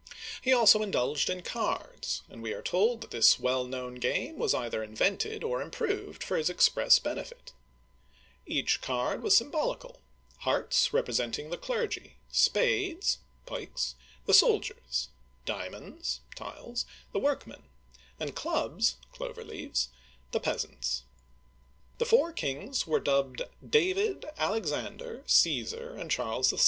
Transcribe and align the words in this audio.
He 0.41 0.51
also 0.51 0.81
indulged 0.81 1.29
in 1.29 1.43
cards, 1.43 2.23
and 2.27 2.41
we 2.41 2.53
are 2.53 2.63
told 2.63 3.11
this 3.11 3.39
well 3.39 3.65
known 3.65 3.93
game 3.97 4.39
was 4.39 4.51
either 4.51 4.81
invented 4.81 5.43
or 5.43 5.61
improved 5.61 6.23
for 6.23 6.37
his 6.37 6.49
express 6.49 6.97
benefit 6.97 7.51
Each 8.47 8.81
card 8.81 9.21
was 9.21 9.37
symbolical, 9.37 10.01
hearts 10.39 10.91
representing 10.91 11.51
the 11.51 11.57
clergy; 11.59 12.15
spades 12.31 13.19
(pikes), 13.45 13.93
the 14.25 14.33
soldiers; 14.33 15.09
diamonds 15.45 16.21
(tiles), 16.33 16.87
the 17.13 17.19
workmen; 17.19 17.61
and 18.19 18.35
clubs 18.35 18.95
(clover 19.11 19.43
leaves), 19.43 19.89
the 20.31 20.39
peasants. 20.39 21.03
The 21.99 22.05
four 22.05 22.33
kings 22.33 22.87
were 22.87 22.99
dubbed 22.99 23.43
David, 23.63 24.25
Alexander, 24.35 25.21
Caesar, 25.27 25.95
and 25.95 26.09
Charles 26.09 26.49
VI. 26.49 26.57